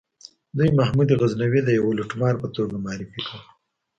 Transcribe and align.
دوی 0.57 0.69
محمود 0.79 1.09
غزنوي 1.19 1.61
د 1.63 1.69
یوه 1.77 1.91
لوټمار 1.97 2.33
په 2.41 2.47
توګه 2.55 2.75
معرفي 2.85 3.21
کړ. 3.27 3.39